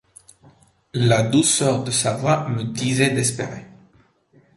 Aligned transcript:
La 1.09 1.21
douceur 1.21 1.83
de 1.83 1.91
sa 1.91 2.17
voix 2.17 2.49
me 2.49 2.63
disait 2.63 3.11
d'espérer. 3.11 3.67